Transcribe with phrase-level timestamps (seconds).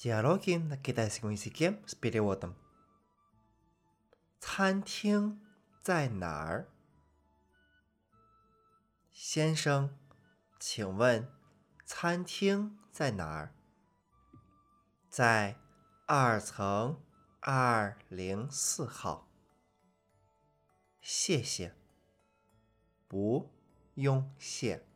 [0.00, 2.54] Диалоги на китайском языке с переводом.
[4.40, 5.40] 餐厅
[5.82, 6.68] 在哪儿？
[9.10, 9.96] 先生，
[10.60, 11.32] 请问
[11.84, 13.54] 餐厅在哪儿？
[15.08, 15.56] 在
[16.06, 17.02] 二层
[17.40, 19.28] 二零四号。
[21.00, 21.74] 谢谢。
[23.08, 23.50] 不
[23.94, 24.86] 用谢。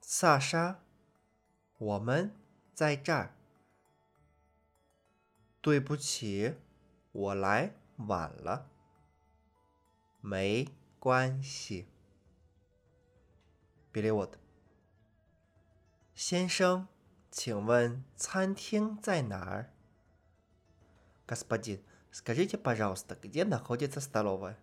[0.00, 0.80] 萨莎，
[1.78, 2.36] 我们。
[2.76, 3.34] 在这儿，
[5.60, 6.54] 对不起，
[7.12, 8.70] 我来晚了。
[10.20, 11.88] 没关系。
[13.90, 14.38] 别理我的。
[16.14, 16.88] 先生，
[17.30, 19.70] 请问餐厅在哪儿？
[21.26, 21.80] Господин,
[22.12, 24.56] скажите, пожалуйста, где находится столовая？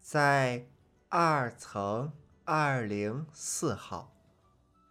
[0.00, 0.66] 在
[1.08, 2.12] 二层
[2.44, 4.12] 二零四号。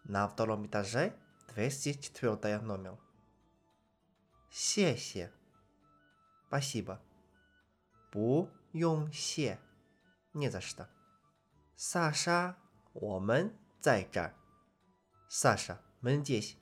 [0.04, 1.14] На втором этаже。
[1.54, 2.98] Двести четвертая номер。
[4.50, 5.32] 谢谢。
[6.48, 7.00] Спасибо。
[8.12, 9.60] 不用谢。
[10.34, 10.88] Не за что。
[11.76, 12.56] 萨莎，
[12.94, 14.34] 我们在这儿。
[15.30, 16.58] Саша, мы здесь。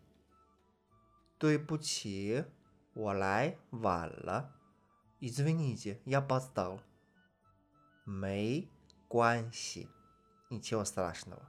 [1.38, 2.45] 对不起，
[2.93, 4.51] 我来晚了。
[5.19, 6.79] Извините, я опоздал。
[8.05, 8.69] 没
[9.07, 9.89] 关系。
[10.49, 11.41] Ничего страшного。